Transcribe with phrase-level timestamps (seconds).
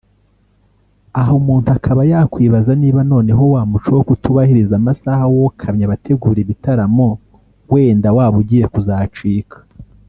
[1.19, 7.07] Aha umuntu akaba yakwibaza niba noneho wa muco wo kutubahiriza amasaha wokamye abategura ibitaramo
[7.71, 9.57] wenda waba ugiye kuzacika